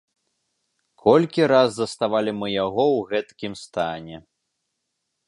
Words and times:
Колькі 1.03 1.41
раз 1.51 1.69
заставалі 1.75 2.31
мы 2.39 2.47
яго 2.65 2.85
ў 2.95 2.99
гэткім 3.13 3.53
стане. 3.65 4.17